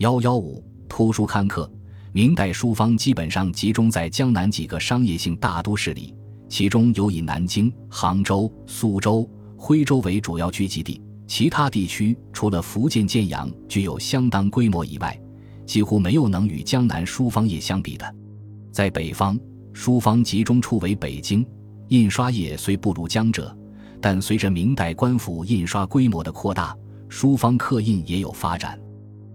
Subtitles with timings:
[0.00, 1.70] 幺幺五图书刊刻，
[2.12, 6.14] 明代书坊基本上集中在江南几个商业性大都市里，
[6.48, 9.28] 其中尤以南京、杭州、苏州、
[9.58, 15.20] 徽州为主要聚集地，其他地区除了福建建阳具有相当规模以外，
[15.66, 18.14] 几乎没有能与江南书坊业相比的。
[18.72, 19.38] 在北方，
[19.74, 21.46] 书坊集中处为北京，
[21.88, 23.54] 印刷业虽不如江浙。
[24.00, 26.74] 但随着明代官府印刷规模的扩大，
[27.10, 28.80] 书坊刻印也有发展。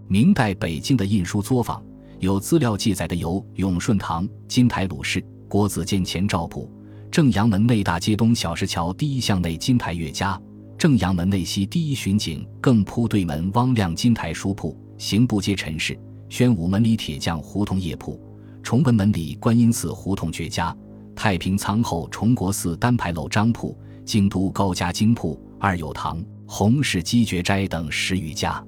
[0.08, 1.84] 明代北京的印书作坊，
[2.20, 6.72] 有资料记载的有永顺堂、金台鲁氏、国子监前赵铺、
[7.10, 10.40] 正阳门内大街东小石桥第一巷内金台乐家、
[10.78, 16.00] 正阳门内西第一巡警更铺对门汪亮金台书铺、刑部街陈氏、
[16.30, 18.22] 宣武门里铁匠胡同叶铺、
[18.62, 20.76] 崇文门里观音寺胡同绝家、
[21.16, 23.76] 太平仓后崇国寺单牌楼张铺。
[24.06, 28.64] 京都高家金铺、二友堂、洪氏积觉斋等十余家，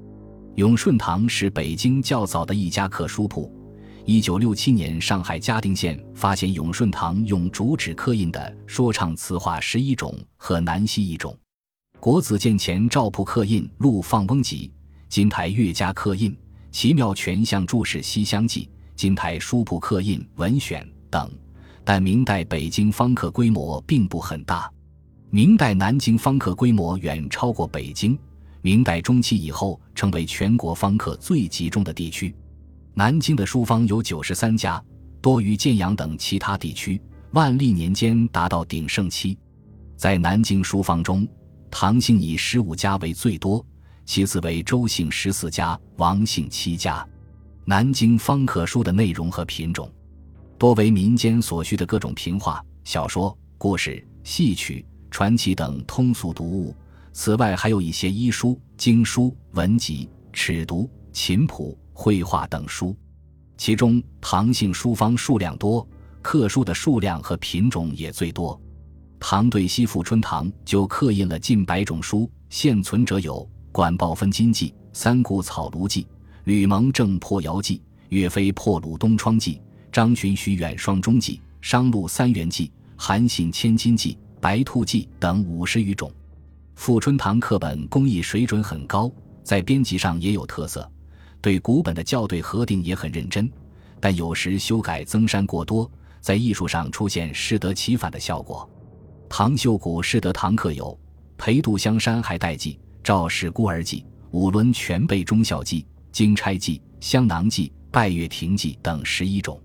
[0.58, 3.54] 永顺堂是北京较早的一家刻书铺。
[4.06, 11.38] 一九六七年，上海嘉定县发现永顺堂用竹纸刻印的说唱词话十一种和南溪一种。
[12.00, 14.72] 国子监前赵铺刻印《陆放翁集》，
[15.08, 16.32] 金台乐家刻印
[16.72, 18.64] 《奇妙全相注释西厢记》，
[18.96, 20.82] 金台书铺刻印《文选》
[21.12, 21.32] 等。
[21.84, 24.68] 但明代北京方刻规模并不很大。
[25.30, 28.18] 明代南京方刻规模远超过北京，
[28.68, 32.36] 明代中期以后成为全国方刻最集中的地区。
[32.96, 34.84] 南京的书坊有九十三家，
[35.22, 37.02] 多于建阳等其他地区。
[37.32, 39.38] 万历年间达到鼎盛期，
[39.96, 41.26] 在南京书坊中，
[41.72, 43.66] 唐姓以十五家为最多，
[44.06, 47.08] 其次为周姓十四家，王姓七家。
[47.64, 49.90] 南京方刻书的内容和品种，
[50.58, 54.86] 多为民间所需的各种评话、小说、故事、戏曲。
[55.10, 56.76] 传奇等通俗读物，
[57.20, 62.96] 此外还有一些医书、经书、文集、尺牍、琴谱、绘画等书。
[63.58, 65.86] 其中唐姓书坊数量多，
[66.22, 68.62] 刻书的数量和品种也最多。
[69.20, 73.34] 唐对西富春堂就刻印了近百种书，现存者有
[73.72, 76.04] 《管鲍分金记》《三顾草庐记》
[76.44, 77.78] 《吕蒙正破窑记》
[78.10, 79.56] 《岳飞破鲁东窗记》
[79.92, 81.34] 《张巡徐远双中记》
[81.68, 82.66] 《商路三元记》
[82.96, 84.14] 《韩信千金记》。
[84.40, 86.12] 白兔记等五十余种，
[86.78, 89.12] 富春堂课本工艺水准很高，
[89.44, 90.90] 在编辑上也有特色，
[91.42, 93.52] 对古本的校对核定也很认真，
[94.00, 98.70] 但有时修改增删过多，在艺术上出现适得其反的效果。
[99.28, 100.86] 唐秀谷适得堂刻有
[101.36, 102.74] 《裴度香山还带记》
[103.04, 109.60] 《赵氏孤儿记》《五伦全备忠孝记》《经差记》《香囊记》《拜月亭记》等十一种，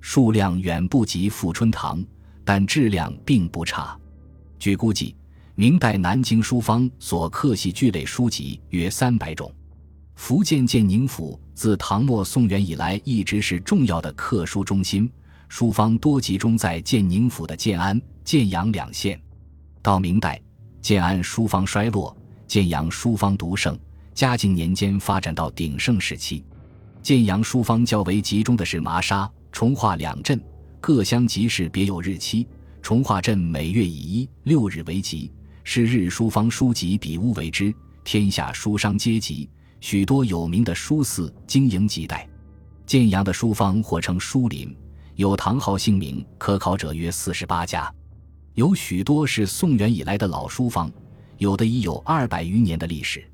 [0.00, 2.02] 数量远不及富春堂，
[2.46, 3.96] 但质量并不差。
[4.58, 5.14] 据估计，
[5.58, 9.50] 明代南京书坊所刻系具类书籍约三百种。
[10.14, 15.10] 福建建宁府自唐末宋元以来一直是重要的刻书中心，
[15.48, 19.18] 书坊多集中在建宁府的建安、建阳两县。
[19.80, 20.38] 到明代，
[20.82, 22.14] 建安书坊衰落，
[22.46, 23.78] 建阳书坊独盛。
[24.12, 26.44] 嘉靖年间发展到鼎盛时期。
[27.00, 30.38] 建阳书坊较为集中的是麻沙、从化两镇，
[30.82, 32.46] 各乡集市别有日期。
[32.82, 35.32] 从化镇每月以一六日为吉，
[35.68, 37.74] 是日书坊书籍比屋为之。
[38.04, 39.50] 天下书商阶级
[39.80, 42.26] 许多有名的书肆经营几代。
[42.86, 44.74] 建阳的书坊或称书林，
[45.16, 47.92] 有唐号姓名可考者约四十八家，
[48.54, 50.88] 有许多是宋元以来的老书坊，
[51.36, 53.28] 有的已有二百余年的历史。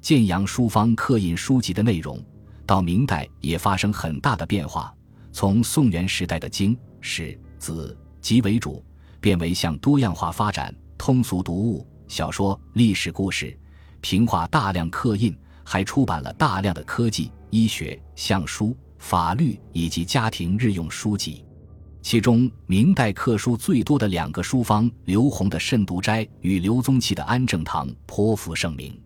[0.00, 2.20] 建阳书坊刻印书籍的内容，
[2.66, 4.92] 到明代也发生很大的变化，
[5.30, 8.84] 从宋元时代的经史子集为主。
[9.20, 13.56] 变为向多样化发展，通俗读物、小说、历史故事、
[14.00, 21.44] 评话大量刻印，还出版了大量的科技、医学、相书、法律以及家庭日用书籍。
[22.02, 29.00] 其中，明代刻书最多的两个书坊——刘洪的慎独斋与刘宗器的安正堂，颇负盛名。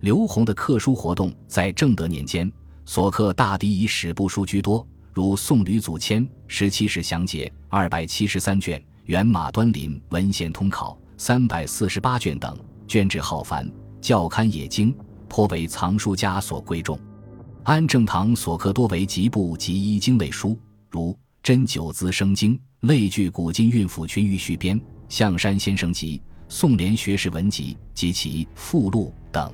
[0.00, 2.50] 刘洪的刻书活动在正德年间，
[2.86, 8.82] 所刻大抵以史部书居多，如《宋吕祖谦十七史详解》二百七十三卷。
[9.04, 12.58] 元马端林文献通考三百四十八卷等，
[12.88, 13.70] 卷帙浩繁，
[14.00, 14.94] 校刊也精，
[15.28, 16.98] 颇为藏书家所贵重。
[17.62, 20.58] 安正堂所刻多为集部及医经类书，
[20.90, 21.12] 如
[21.42, 24.78] 《真九字生经》《类聚古今韵府群玉续编》
[25.08, 26.18] 《象山先生集》
[26.48, 29.52] 《宋濂学士文集》及其附录等。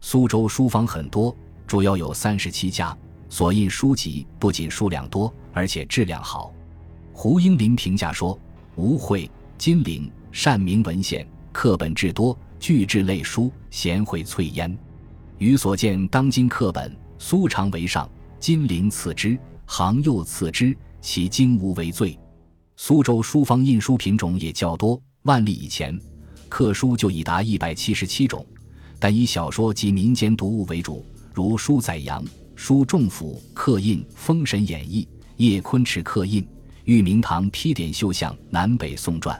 [0.00, 2.96] 苏州书坊很多，主要有三十七家，
[3.28, 6.52] 所印书籍不仅数量多，而且质量好。
[7.12, 8.38] 胡应麟评价说。
[8.78, 14.78] 吴会、金陵善明文献，课本至多，巨制类书，贤惠翠烟。
[15.38, 18.06] 余所见当今课本，苏常为上，
[18.38, 22.18] 金陵次之，杭右次之，其经无为最。
[22.76, 25.98] 苏州书方印书品种也较多，万历以前，
[26.50, 28.44] 刻书就已达一百七十七种，
[29.00, 32.22] 但以小说及民间读物为主，如书载阳、
[32.54, 35.02] 书仲甫刻印《封神演义》，
[35.38, 36.42] 叶昆池刻印
[36.84, 39.34] 《玉明堂批点绣像南北宋传》，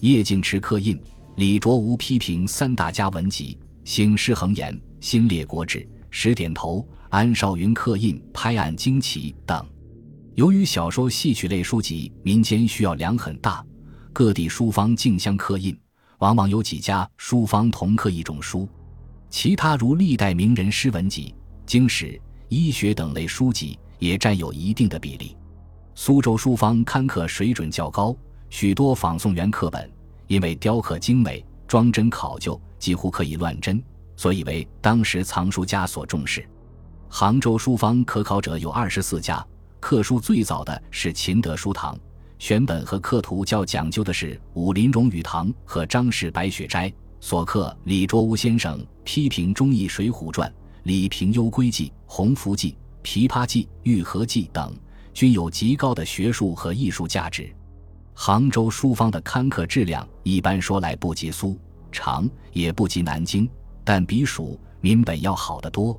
[0.00, 0.98] 叶敬池刻印。
[1.36, 9.64] 李卓吾批评三大家文集，兴师恒言、新列国志、十点头，安少云刻印《拍案惊奇》等。
[10.34, 13.64] 由于小说、戏曲类书籍民间需要量很大，
[14.12, 15.78] 各地书坊竞相刻印，
[16.18, 18.68] 往往有几家书坊同刻一种书。
[19.28, 21.34] 其他如历代名人诗文集、
[21.66, 25.36] 经史、医学等类书籍也占有一定的比例。
[25.94, 28.16] 苏州书坊刊刻水准较高，
[28.50, 29.90] 许多仿宋元刻本。
[30.26, 33.82] 因为雕刻精美、装帧考究，几乎可以乱真，
[34.14, 36.48] 所以为当时藏书家所重视。
[37.08, 39.44] 杭州书坊可考者有二十四家，
[39.80, 41.98] 刻书最早的是秦德书堂，
[42.38, 50.48] 选本和刻图较讲究的是武林荣宇堂和张氏白雪斋所刻李卓吾先生批评忠义水浒传、
[50.84, 54.72] 李平幽归记、洪福记、琵琶记、玉和记等，
[55.12, 57.52] 均有极高的学术和艺术价值。
[58.22, 61.58] 杭州书坊的刊刻质量，一般说来不及苏
[61.90, 63.48] 常，也不及南京，
[63.82, 65.98] 但比蜀民本要好得多。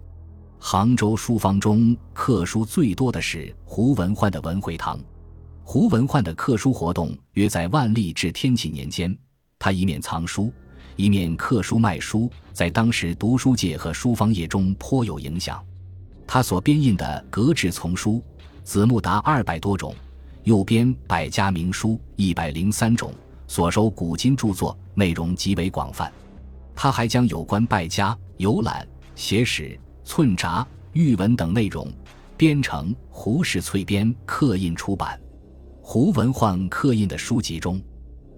[0.60, 5.00] 杭州书坊中刻书最多的是胡文焕的文会堂。
[5.64, 9.18] 胡文焕的刻书活动约在万历至天启年间，
[9.58, 10.54] 他一面藏书，
[10.98, 15.60] 一面刻书卖书，在当时读书界和书坊业中颇有影响。
[16.28, 18.24] 他所编印的格致丛书
[18.64, 19.96] 子目达二百多种。
[20.44, 23.14] 右编百家名书一百零三种，
[23.48, 26.12] 所收古今著作内容极为广泛。
[26.74, 31.88] 他还将有关败家、游览、写史、寸札、玉文等内容
[32.36, 35.20] 编成胡氏粹编刻印出版。
[35.80, 37.80] 胡文焕刻印的书籍中，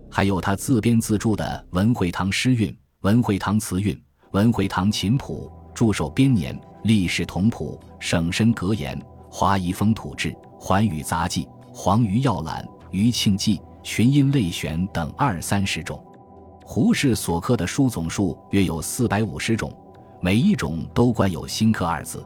[0.09, 2.69] 还有他自编自著的《文会堂诗韵》
[3.01, 3.95] 《文会堂词韵》
[4.31, 11.47] 《文会堂琴谱》著手编年、历史同谱、省身格言、华夷风土志、寰宇杂记。
[11.75, 16.02] 黄鱼药览、余庆记、群音类选等二三十种，
[16.64, 19.75] 胡氏所刻的书总数约有四百五十种，
[20.22, 22.24] 每一种都冠有“新刻”二字。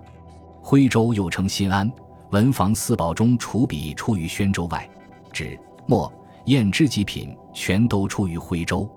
[0.62, 1.90] 徽州又称新安，
[2.32, 4.88] 文房四宝中除笔出于宣州外，
[5.32, 5.58] 纸、
[5.88, 6.12] 墨、
[6.48, 8.88] 砚之极品全都出于徽州。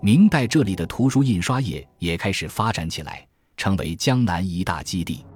[0.00, 3.22] 明代这里的图书印刷业也开始发展起来，
[3.54, 5.26] 成为江南一大基地。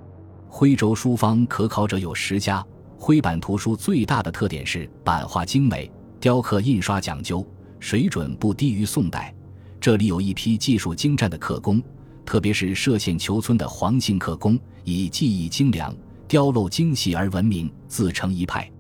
[0.49, 2.65] 徽州书坊可考者有十家。
[3.05, 7.47] 徽版图书最大的特点是版画精美，雕刻印刷讲究，
[7.79, 9.35] 水准不低于宋代。
[9.79, 11.83] 这里有一批技术精湛的刻工，
[12.25, 15.95] 特别是歙县求村的黄姓刻工，以技艺精良、
[16.27, 18.73] 雕镂精细而闻名，自成一派。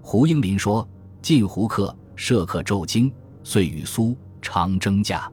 [0.00, 0.88] 胡应麟说
[1.20, 3.12] ：“晋胡刻、歙刻骤精，
[3.44, 5.30] 遂与苏常争价。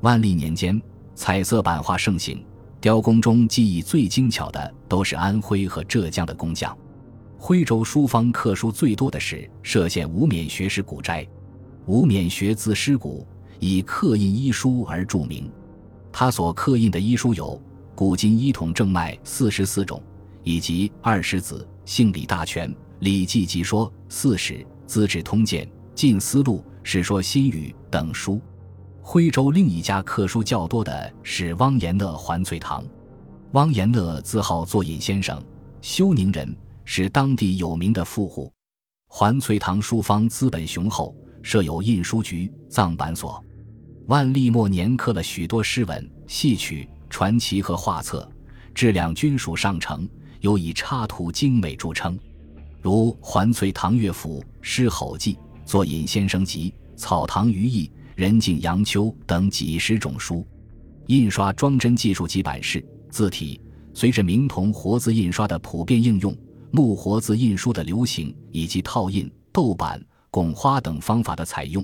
[0.00, 0.82] 万历年间，
[1.14, 2.44] 彩色版画盛行，
[2.80, 6.76] 雕工中技艺最精巧的都是安徽和浙江的工匠。”
[7.38, 11.26] 徽州书坊刻书最多的是歙县吴冕学士古斋。
[11.84, 13.26] 吴冕学字师古，
[13.60, 15.48] 以刻印医书而著名。
[16.10, 17.50] 他所刻印的医书有
[17.94, 20.02] 《古今医统正脉》四十四种，
[20.42, 22.68] 以及《二十子》《姓理大全》
[23.00, 24.54] 《礼记集说》四史
[24.86, 25.64] 《资治通鉴》
[25.94, 28.40] 《晋思录》《史说新语》等书。
[29.02, 32.84] 徽州另一家刻书较多的是汪延乐环翠堂。
[33.52, 35.40] 汪延乐字号作隐先生，
[35.80, 36.56] 休宁人。
[36.88, 38.50] 是当地有名的富户，
[39.08, 43.44] 环翠堂书坊资本雄厚，设有印书局、藏版所。
[44.06, 48.26] 万历末年刻了许多诗文、戏曲、传奇和画册，
[48.72, 50.08] 质量均属上乘，
[50.40, 52.16] 尤以插图精美著称，
[52.80, 55.34] 如《环翠堂乐府》《诗吼记》
[55.66, 60.46] 《作隐先生集》《草堂余意》《人境杨秋》等几十种书。
[61.08, 63.60] 印刷装帧技术及版式、字体，
[63.92, 66.32] 随着明铜活字印刷的普遍应用。
[66.76, 69.98] 木活字印书的流行，以及套印、斗版、
[70.30, 71.82] 拱花等方法的采用，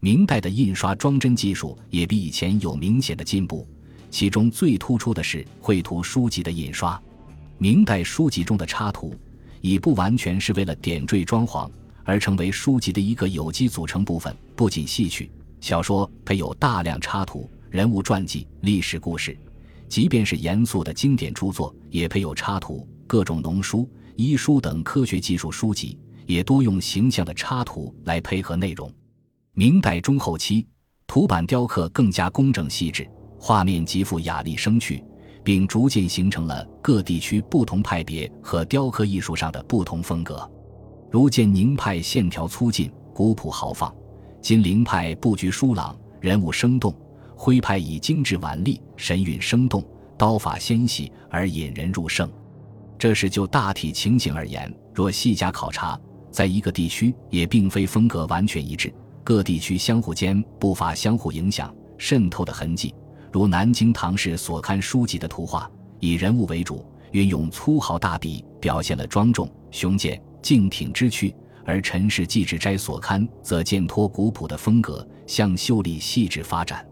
[0.00, 3.64] 明代的印刷装帧技术也比以前有明显的进步。
[4.10, 7.00] 其中最突出的是绘图书籍的印刷。
[7.56, 9.14] 明代书籍中的插图，
[9.60, 11.70] 已不完全是为了点缀装潢，
[12.02, 14.36] 而成为书籍的一个有机组成部分。
[14.56, 15.30] 不仅戏曲、
[15.60, 19.38] 小说配有大量插图、人物传记、历史故事，
[19.88, 22.84] 即便是严肃的经典著作，也配有插图。
[23.06, 23.88] 各种农书。
[24.22, 28.88] 医书等科学技术书籍也多用形象的插图来配合内容。
[29.54, 30.66] 明代中后期，
[31.06, 33.06] 图版雕刻更加工整细致，
[33.38, 35.04] 画面极富雅丽生趣，
[35.42, 40.48] 并逐渐形成了各地区不同派别和雕刻艺术上的不同风格。
[41.10, 43.92] 如建宁派线条粗劲、古朴豪放；
[44.40, 46.92] 金陵派布局疏朗、人物生动；
[47.34, 49.84] 徽派以精致婉丽、神韵生动，
[50.16, 52.30] 刀法纤细而引人入胜。
[53.02, 54.72] 这是就大体情形而言。
[54.94, 58.94] 若细加考察，在一个地区也并非风格完全一致，
[59.24, 62.94] 各地区相互间不乏相互影响、渗透的痕迹。
[63.32, 65.68] 如南京唐氏所刊书籍的图画，
[65.98, 76.86] 以人物为主，运用粗豪大笔，表现了庄重、雄健、敬挺之趣；而陈氏纪志斋所刊则渐脱古朴的风格，向秀丽细致发展。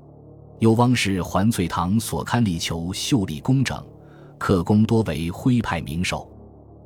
[0.59, 3.81] 又汪氏环翠堂所刊力求秀丽工整，
[4.40, 6.26] 刻工多为徽派名手。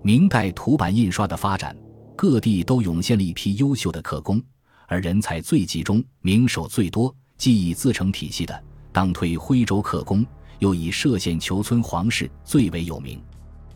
[0.02, 1.74] 明代图版印刷的发展，
[2.16, 4.42] 各地都涌现了一批优秀的刻工，
[4.88, 8.62] 而人才最集中、名手最多、技艺自成体系的。
[8.92, 10.26] 当推徽州刻工，
[10.58, 13.22] 又以歙县虬村黄氏最为有名。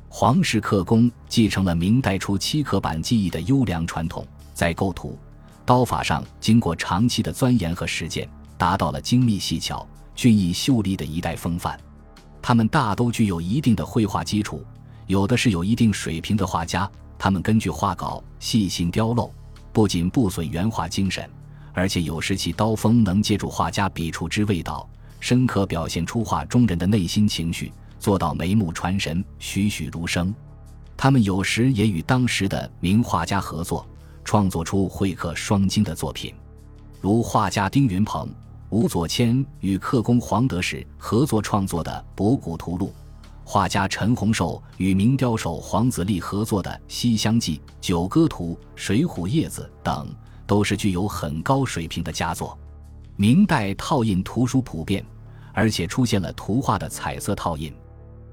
[0.09, 5.17] 黄氏刻工继承了明代初期刻板技艺的优良传统，在构图、
[5.65, 11.79] 刀法上经过长期的钻研和实践，达到了精密细巧、俊逸秀丽的一代风范。
[12.41, 14.65] 他们大都具有一定的绘画基础，
[15.07, 16.91] 有的是有一定水平的画家。
[17.19, 19.31] 他们根据画稿细心雕镂，
[19.73, 21.29] 不仅不损原画精神，
[21.73, 24.89] 而且有时其刀锋能借助画家笔触之味道。
[25.21, 30.33] 深刻表现出画中人的内心情绪，做到眉目传神、栩栩如生。
[30.97, 33.85] 他们有时也与当时的名画家合作，
[34.25, 36.33] 创作出会刻双金的作品，
[37.01, 38.29] 如画家丁云鹏、
[38.71, 42.93] 吴佐谦与刻工黄德史合作创作的《博古图录》，
[43.43, 50.15] 画家陈洪寿与名雕手黄子立合作的《西厢记》《九歌图》《水浒叶子》等，
[50.47, 52.59] 都是具有很高水平的佳作。
[53.17, 55.03] 明代套印图书普遍，
[55.55, 57.73] 而且出现了图画的彩色套印。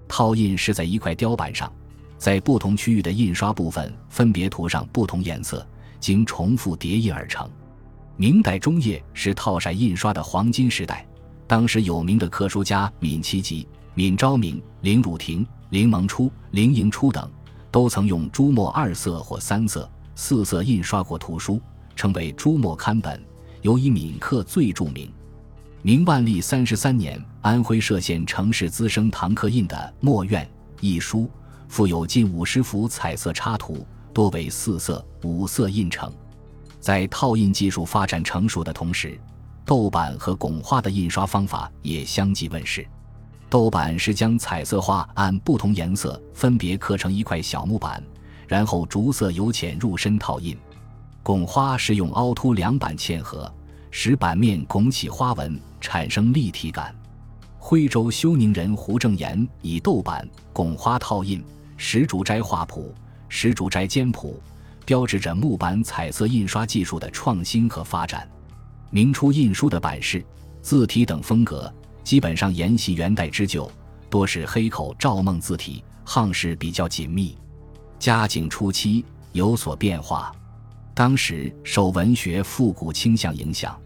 [0.05, 1.71] 套印是在一块雕板上，
[2.17, 5.65] 在不同区域的印刷部分分别涂上不同颜色，
[6.01, 7.49] 经重复叠印而成。
[8.17, 11.05] 明代中叶是套色印刷的黄金时代，
[11.47, 17.29] 当时有名的刻书家闵其吉、闵昭明、林汝廷、林蒙初、林迎初等，
[17.69, 21.61] 都曾用朱墨二色或三色、四色印刷过图书，
[21.93, 23.21] 称为朱墨刊本。
[23.61, 25.11] 尤以闽刻最著名。
[25.81, 30.45] 明万历三十三年，安徽歙县城市滋生唐刻印的《墨院》
[30.79, 31.29] 一书，
[31.67, 36.13] 附有近五十幅彩色插图，多为四色、五色印成。
[36.85, 39.19] 在套印技术发展成熟的同时，
[39.65, 42.85] 豆版和拱画的印刷方法也相继问世。
[43.49, 48.03] 豆版是将彩色画按不同颜色分别刻成一块小木板，
[48.47, 50.55] 然后逐色由浅入深套印。
[51.23, 53.51] 拱花是用凹凸两板嵌合，
[53.89, 56.95] 使板面拱起花纹，产生立体感。
[57.57, 61.43] 徽州休宁人胡正言以豆板、拱花套印
[61.77, 62.93] 石竹斋画谱、
[63.27, 64.39] 石竹斋简谱，
[64.85, 68.29] 标志着木板彩色印刷技术的创新和发展。
[68.91, 70.23] 明初印书的版式、
[70.61, 71.73] 字体等风格
[72.03, 73.69] 基本上沿袭元代之旧，
[74.09, 77.35] 多是黑口赵孟字体，行式比较紧密。
[77.97, 80.31] 嘉靖初期有所变化。
[80.93, 83.77] 当时受文学复古倾向影响，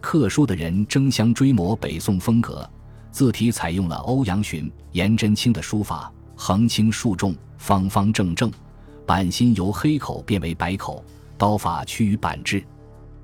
[0.00, 2.68] 刻书的人争相追摹北宋风格，
[3.10, 8.52] 字体采用了欧阳询、颜真卿的书法，横轻竖重，方方正正，
[9.06, 11.04] 版心由黑口变为白口，
[11.36, 12.64] 刀法趋于板质。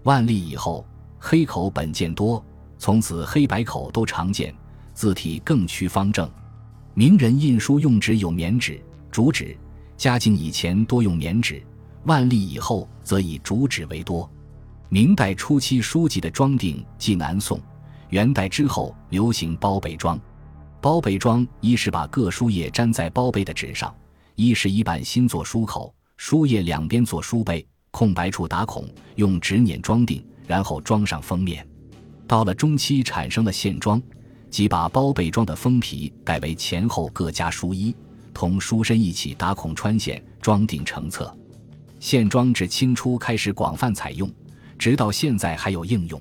[0.02, 0.84] 万历以后，
[1.18, 2.44] 黑口本见多，
[2.78, 4.54] 从此黑白口都常见，
[4.92, 6.30] 字体更趋方正。
[6.92, 9.56] 名人印书用纸有棉纸、竹纸，
[9.96, 11.62] 嘉靖以前多用棉纸。
[12.04, 14.28] 万历以后，则以竹纸为多。
[14.88, 17.60] 明代初期书籍的装订既南宋，
[18.08, 20.18] 元代之后流行包背装。
[20.80, 23.94] 包背装一是把各书页粘在包背的纸上，
[24.40, 31.68] 一是以板心做书口，书页两边做书背，空白处打孔，用纸捻装订，然后装上封面。
[32.26, 34.00] 到了中期，产生了线装，
[34.48, 37.94] 即把包背装的封皮改为前后各加书衣，
[38.32, 41.36] 同书身一起打孔穿线，装订成册。
[41.98, 44.32] 线装至清初开始广泛采用，
[44.78, 46.18] 直到现在还有应用。